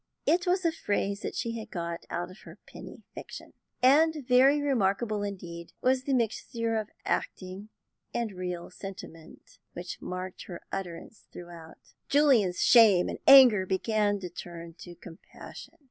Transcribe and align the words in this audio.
It 0.25 0.47
was 0.47 0.65
a 0.65 0.71
phrase 0.71 1.23
she 1.35 1.59
had 1.59 1.69
got 1.69 2.07
out 2.09 2.31
of 2.31 2.39
her 2.39 2.57
penny 2.65 3.03
fiction; 3.13 3.53
and 3.83 4.25
very 4.27 4.59
remarkable 4.59 5.21
indeed 5.21 5.73
was 5.79 6.05
the 6.05 6.15
mixture 6.15 6.75
of 6.75 6.89
acting 7.05 7.69
and 8.11 8.31
real 8.31 8.71
sentiment 8.71 9.59
which 9.73 10.01
marked 10.01 10.45
her 10.45 10.63
utterances 10.71 11.27
throughout. 11.31 11.77
Julian's 12.09 12.63
shame 12.63 13.09
and 13.09 13.19
anger 13.27 13.67
began 13.67 14.19
to 14.21 14.29
turn 14.31 14.73
to 14.79 14.95
compassion. 14.95 15.77